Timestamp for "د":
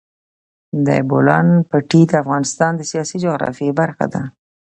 0.85-0.89, 2.07-2.11, 2.75-2.81